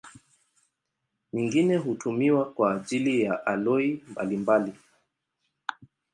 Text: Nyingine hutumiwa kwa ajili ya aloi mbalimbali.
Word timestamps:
Nyingine 1.33 1.77
hutumiwa 1.77 2.51
kwa 2.53 2.73
ajili 2.75 3.21
ya 3.21 3.45
aloi 3.45 4.03
mbalimbali. 4.07 4.73